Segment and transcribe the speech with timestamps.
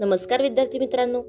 [0.00, 1.22] नमस्कार विद्यार्थी मित्रांनो.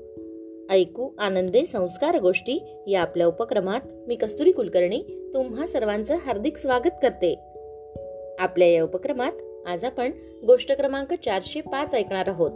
[0.70, 7.36] ऐकू आनंदे संस्कार गोष्टी या आपल्या उपक्रमात मी कस्तुरी कुलकर्णी तुम्हा सर्वांचं हार्दिक स्वागत करते.
[8.40, 9.32] आपल्या या उपक्रमात
[9.68, 10.12] आज आपण
[10.48, 12.52] गोष्ट क्रमांक चारशे पाच ऐकणार आहोत.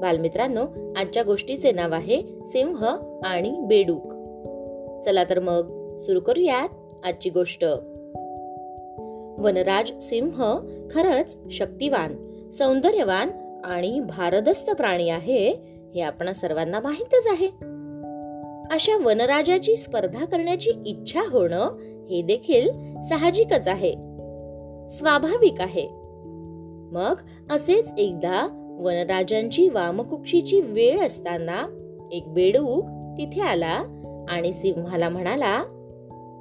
[0.00, 0.66] बालमित्रांनो
[0.96, 2.86] आजच्या गोष्टीचे नाव आहे सिंह
[3.24, 4.06] आणि बेडूक.
[5.04, 6.68] चला तर मग सुरू करूयात
[7.04, 7.64] आजची गोष्ट.
[9.38, 10.58] वनराज सिंह
[10.90, 12.16] खरच शक्तिवान
[12.50, 13.30] सौंदर्यवान
[13.64, 15.48] आणि भारदस्त प्राणी आहे
[15.94, 17.46] हे आपण सर्वांना माहीतच आहे.
[18.74, 21.70] अशा वनराजाची स्पर्धा करण्याची इच्छा होणं
[22.10, 22.70] हे देखील
[23.02, 23.92] साहजिकच आहे.
[24.90, 25.88] स्वाभाविक आहे.
[26.92, 27.14] मग
[27.50, 31.80] असेच एकदा वनराजांची वामकुक्षीची वेळ असताना
[32.12, 32.84] एक बेडूक
[33.18, 33.84] तिथे आला
[34.28, 35.62] आणि सिंहाला म्हणाला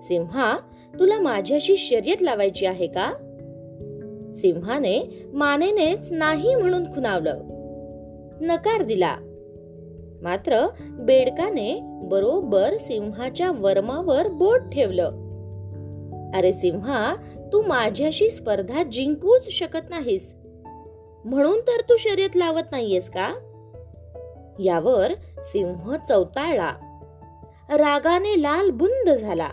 [0.04, 0.58] सिंहा
[1.00, 3.14] तुला माझ्याशी शर्यत लावायची आहे का?
[4.36, 7.40] सिंहाने मानेनेच नाही म्हणून खुनावलं
[8.42, 9.18] नकार दिला.
[10.22, 15.12] मात्र बेडकाने बरोबर सिंहाच्या वर्मावर बोट ठेवलं.
[16.36, 17.16] अरे सिंहा
[17.54, 20.34] तू माझ्याशी स्पर्धा जिंकूच शकत नाहीस.
[21.26, 23.34] म्हणून तर तू शर्यत लावत नाहीयेस का?
[24.60, 26.72] यावर सिंह चौताळला.
[27.70, 29.50] रागाने लाल बुंद झाला.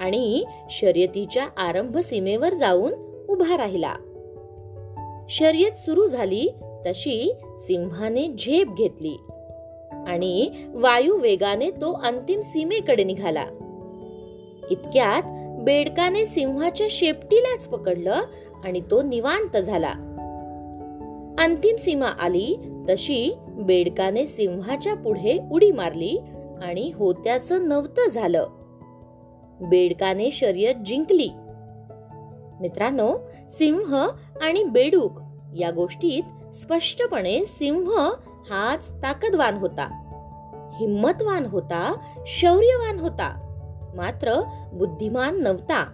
[0.00, 2.92] आणि शर्यतीच्या आरंभ सीमेवर जाऊन
[3.36, 3.94] उभा राहिला.
[5.28, 6.48] शर्यत सुरू झाली
[6.86, 9.16] तशी सिंहाने झेप घेतली
[10.06, 13.44] आणि वायू वेगाने तो अंतिम सीमेकडे निघाला.
[14.70, 15.22] इतक्यात
[15.64, 18.20] बेडकाने सिंहाच्या शेपटीलाच पकडलं
[18.64, 19.92] आणि तो निवांत झाला.
[21.38, 22.56] अंतिम सीमा आली
[22.90, 26.18] तशी बेडकाने सिंहाच्या पुढे उडी मारली
[26.62, 28.46] आणि होत्याचं नव्हतं झालं.
[29.60, 31.28] बेडकाने शर्यत जिंकली.
[32.60, 33.18] मित्रांनो
[33.50, 34.06] सिंह
[34.42, 35.20] आणि बेडूक
[35.56, 38.10] या गोष्टीत स्पष्टपणे सिंह
[38.50, 40.02] हाच ताकदवान होता
[40.80, 41.96] हिम्मतवान होता
[42.26, 43.42] शौर्यवान होता
[43.96, 45.92] मात्र बुद्धिमान नव्हता.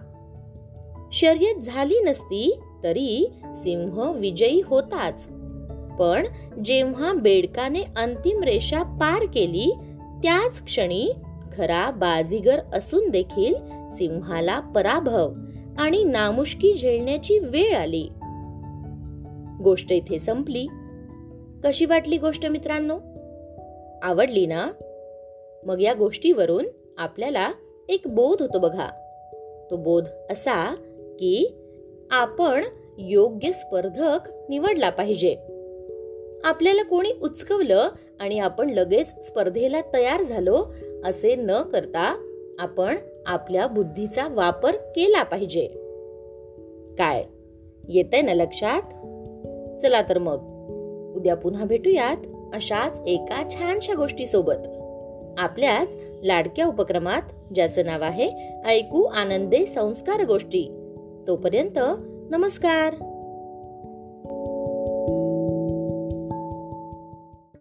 [1.11, 5.27] शर्यत झाली नसती तरी सिंह विजयी होताच.
[5.99, 6.27] पण
[6.65, 9.75] जेव्हा बेडकाने अंतिम रेषा पार केली
[10.23, 11.11] त्याच क्षणी
[11.57, 13.55] खरा बाजीगर असून देखील
[13.89, 15.33] सिंहाला पराभव
[15.77, 18.09] आणि नामुष्की झेलण्याची वेळ आली.
[19.63, 20.67] गोष्ट इथे संपली.
[21.63, 22.99] कशी वाटली गोष्ट मित्रांनो?
[24.01, 24.71] आवडली ना?
[25.65, 26.65] मग या गोष्टीवरून
[26.97, 27.51] आपल्याला
[27.89, 28.87] एक बोध होतो बघा.
[29.71, 30.75] तो बोध असा
[31.19, 31.55] की
[32.11, 32.63] आपण
[32.97, 34.19] योग्य स्पर्धक
[34.49, 35.35] निवडला पाहिजे.
[36.43, 37.87] आपल्याला कोणी उचकवलं
[38.19, 40.65] आणि आपण लगेच स्पर्धेला तयार झालो
[41.05, 42.29] असे न करता
[42.59, 42.95] आपण
[43.25, 45.67] आपल्या बुद्धीचा वापर केला पाहिजे.
[46.97, 47.23] काय?
[47.89, 48.81] येतंय ना लक्षात?
[49.81, 50.49] चला तर मग.
[51.15, 52.17] उद्या पुन्हा भेटूयात
[52.53, 54.67] अशाच एका छानशा गोष्टी सोबत
[55.37, 58.31] आपल्याच लाडक्या उपक्रमात ज्याचं नाव आहे
[58.65, 60.93] ऐकू आनंदे संस्कार गोष्टी.
[61.27, 61.79] तोपर्यंत
[62.31, 63.12] नमस्कार.